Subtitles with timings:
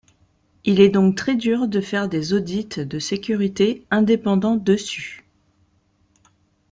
[0.65, 5.27] Il est donc très dur de faire des audits de sécurité indépendant dessus.